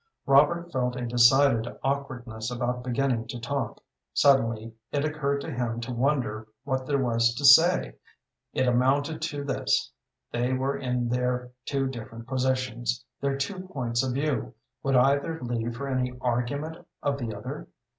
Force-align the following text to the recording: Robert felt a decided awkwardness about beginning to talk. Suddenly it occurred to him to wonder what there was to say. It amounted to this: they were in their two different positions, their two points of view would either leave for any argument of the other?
Robert 0.25 0.71
felt 0.71 0.95
a 0.95 1.05
decided 1.05 1.71
awkwardness 1.83 2.49
about 2.49 2.83
beginning 2.83 3.27
to 3.27 3.39
talk. 3.39 3.83
Suddenly 4.15 4.73
it 4.91 5.05
occurred 5.05 5.41
to 5.41 5.51
him 5.51 5.79
to 5.81 5.93
wonder 5.93 6.47
what 6.63 6.87
there 6.87 6.97
was 6.97 7.35
to 7.35 7.45
say. 7.45 7.97
It 8.51 8.67
amounted 8.67 9.21
to 9.21 9.43
this: 9.43 9.91
they 10.31 10.53
were 10.53 10.75
in 10.75 11.07
their 11.09 11.51
two 11.65 11.85
different 11.87 12.25
positions, 12.25 13.05
their 13.19 13.37
two 13.37 13.67
points 13.67 14.01
of 14.03 14.13
view 14.15 14.55
would 14.81 14.95
either 14.95 15.39
leave 15.39 15.75
for 15.77 15.87
any 15.87 16.13
argument 16.19 16.83
of 17.03 17.19
the 17.19 17.35
other? 17.35 17.67